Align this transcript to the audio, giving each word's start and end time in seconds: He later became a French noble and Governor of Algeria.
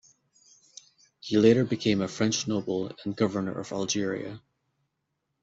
He 1.19 1.37
later 1.37 1.63
became 1.63 2.01
a 2.01 2.07
French 2.07 2.47
noble 2.47 2.91
and 3.05 3.15
Governor 3.15 3.59
of 3.59 3.71
Algeria. 3.71 4.41